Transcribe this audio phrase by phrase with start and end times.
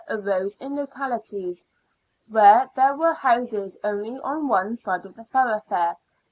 [0.09, 1.67] arose in localities
[2.27, 5.95] where there were houses only on one side of the thoroughfare.